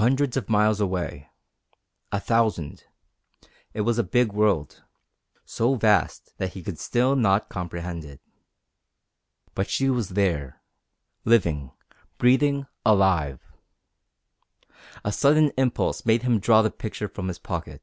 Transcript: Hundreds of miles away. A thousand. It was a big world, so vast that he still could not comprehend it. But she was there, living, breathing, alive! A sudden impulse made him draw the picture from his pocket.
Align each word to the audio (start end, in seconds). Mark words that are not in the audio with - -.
Hundreds 0.00 0.34
of 0.34 0.48
miles 0.48 0.80
away. 0.80 1.28
A 2.10 2.18
thousand. 2.18 2.84
It 3.74 3.82
was 3.82 3.98
a 3.98 4.02
big 4.02 4.32
world, 4.32 4.82
so 5.44 5.74
vast 5.74 6.32
that 6.38 6.54
he 6.54 6.62
still 6.76 7.12
could 7.14 7.20
not 7.20 7.50
comprehend 7.50 8.02
it. 8.02 8.22
But 9.54 9.68
she 9.68 9.90
was 9.90 10.08
there, 10.08 10.62
living, 11.26 11.70
breathing, 12.16 12.66
alive! 12.86 13.42
A 15.04 15.12
sudden 15.12 15.50
impulse 15.58 16.06
made 16.06 16.22
him 16.22 16.38
draw 16.40 16.62
the 16.62 16.70
picture 16.70 17.06
from 17.06 17.28
his 17.28 17.38
pocket. 17.38 17.82